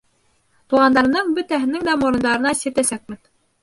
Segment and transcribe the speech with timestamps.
[0.73, 3.27] Туғандарымдың бөтәһенең дә морондарына сиртәсәкмен.